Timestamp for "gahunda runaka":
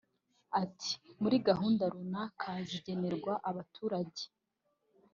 1.49-2.49